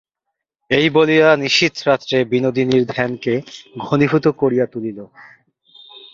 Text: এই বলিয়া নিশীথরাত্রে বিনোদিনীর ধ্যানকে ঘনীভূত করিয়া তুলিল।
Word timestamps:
এই 0.71 0.87
বলিয়া 0.89 1.29
নিশীথরাত্রে 1.35 2.17
বিনোদিনীর 2.25 2.83
ধ্যানকে 2.85 3.33
ঘনীভূত 3.77 4.25
করিয়া 4.41 4.65
তুলিল। 4.65 4.99